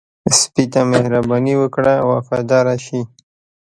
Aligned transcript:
سپي 0.39 0.63
ته 0.73 0.81
مهرباني 0.91 1.53
وکړه، 1.57 1.93
وفاداره 2.09 2.75
شي. 2.85 3.01